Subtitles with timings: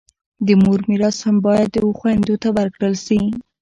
[0.45, 3.19] د مور میراث هم باید و خویندو ته ورکړل سي.